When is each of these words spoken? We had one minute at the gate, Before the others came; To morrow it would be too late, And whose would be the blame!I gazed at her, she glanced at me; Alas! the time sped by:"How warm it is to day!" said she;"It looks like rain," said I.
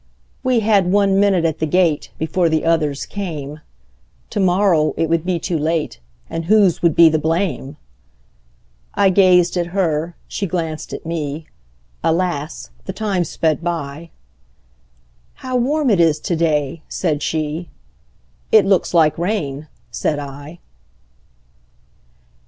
We 0.41 0.61
had 0.61 0.91
one 0.91 1.19
minute 1.19 1.45
at 1.45 1.59
the 1.59 1.67
gate, 1.67 2.09
Before 2.17 2.49
the 2.49 2.65
others 2.65 3.05
came; 3.05 3.59
To 4.31 4.39
morrow 4.39 4.95
it 4.97 5.09
would 5.09 5.23
be 5.23 5.37
too 5.37 5.59
late, 5.59 5.99
And 6.27 6.45
whose 6.45 6.81
would 6.81 6.95
be 6.95 7.07
the 7.07 7.19
blame!I 7.19 9.11
gazed 9.11 9.57
at 9.57 9.67
her, 9.77 10.15
she 10.27 10.47
glanced 10.47 10.91
at 10.91 11.05
me; 11.05 11.45
Alas! 12.03 12.71
the 12.85 12.93
time 12.93 13.23
sped 13.23 13.63
by:"How 13.63 15.55
warm 15.55 15.91
it 15.91 15.99
is 15.99 16.19
to 16.21 16.35
day!" 16.35 16.81
said 16.89 17.21
she;"It 17.21 18.65
looks 18.65 18.95
like 18.95 19.19
rain," 19.19 19.67
said 19.91 20.17
I. 20.17 20.57